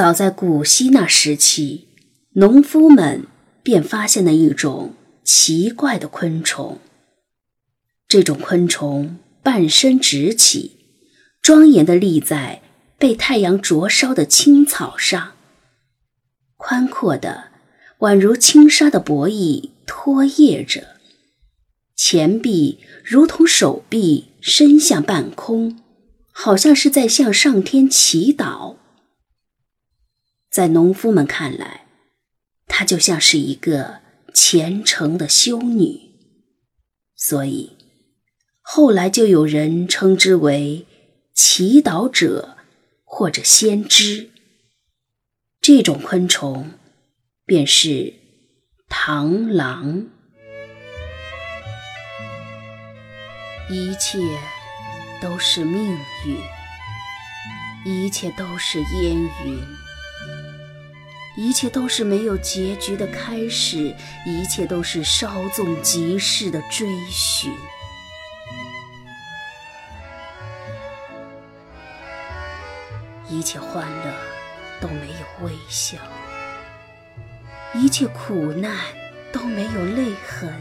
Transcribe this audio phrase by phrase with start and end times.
[0.00, 1.88] 早在古希腊时期，
[2.32, 3.26] 农夫们
[3.62, 6.78] 便发现了一种奇怪的昆虫。
[8.08, 10.78] 这种昆虫半身直起，
[11.42, 12.62] 庄严地立在
[12.96, 15.32] 被太阳灼烧的青草上，
[16.56, 17.48] 宽阔的
[17.98, 20.96] 宛如轻纱的薄翼拖曳着，
[21.94, 25.78] 前臂如同手臂伸向半空，
[26.32, 28.79] 好像是在向上天祈祷。
[30.50, 31.86] 在农夫们看来，
[32.66, 34.00] 她就像是一个
[34.34, 36.10] 虔诚的修女，
[37.14, 37.76] 所以
[38.60, 40.86] 后来就有人称之为
[41.32, 42.56] 祈祷者
[43.04, 44.30] 或者先知。
[45.60, 46.72] 这种昆虫
[47.46, 48.14] 便是
[48.88, 50.06] 螳螂。
[53.68, 54.18] 一切
[55.22, 56.36] 都是命运，
[57.84, 59.89] 一切都是烟云。
[61.36, 63.94] 一切都是没有结局的开始，
[64.26, 67.52] 一切都是稍纵即逝的追寻。
[73.28, 74.12] 一切欢乐
[74.80, 75.96] 都没有微笑，
[77.74, 78.76] 一切苦难
[79.32, 80.52] 都没有泪痕，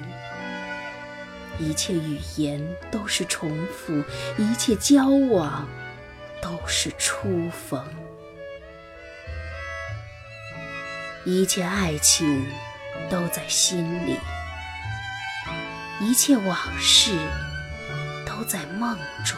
[1.59, 4.03] 一切语言都是重复，
[4.37, 5.67] 一切交往
[6.41, 7.83] 都是初逢。
[11.29, 12.43] 一切爱情
[13.07, 14.17] 都在心里，
[16.01, 17.11] 一切往事
[18.25, 19.37] 都在梦中，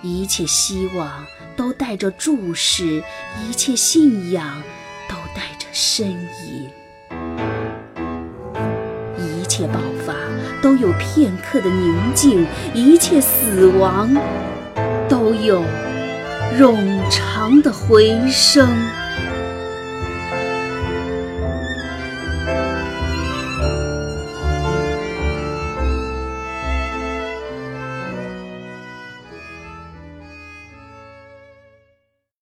[0.00, 3.02] 一切希望都带着注视，
[3.42, 4.62] 一切信仰
[5.08, 6.70] 都带着呻吟，
[9.18, 10.14] 一切爆发
[10.62, 14.14] 都有片刻的宁静，一切死亡
[15.08, 15.64] 都有
[16.60, 18.68] 冗长的回声。